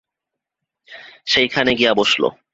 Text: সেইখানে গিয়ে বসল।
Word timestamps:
সেইখানে 1.27 1.71
গিয়ে 1.75 1.91
বসল। 1.93 2.23